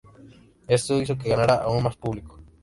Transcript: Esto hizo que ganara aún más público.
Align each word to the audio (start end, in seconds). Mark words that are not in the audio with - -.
Esto 0.67 0.99
hizo 0.99 1.15
que 1.15 1.29
ganara 1.29 1.57
aún 1.57 1.83
más 1.83 1.95
público. 1.95 2.39